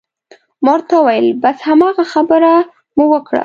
ما 0.65 0.71
ورته 0.75 0.93
وویل: 0.97 1.27
بس 1.43 1.57
هماغه 1.69 2.03
خبره 2.13 2.53
مو 2.95 3.05
وکړه. 3.13 3.39